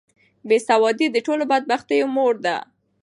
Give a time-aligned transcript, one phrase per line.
[0.47, 2.57] بې سوادي د ټولو بدبختیو مور ده.